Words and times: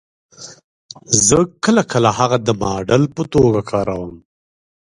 زه 1.27 1.37
کله 1.63 1.83
کله 1.91 2.09
هغه 2.19 2.37
د 2.41 2.49
ماډل 2.61 3.03
په 3.15 3.23
توګه 3.33 3.61
کاروم 3.71 4.13